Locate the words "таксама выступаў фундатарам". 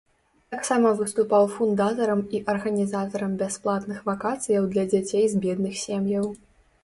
0.53-2.21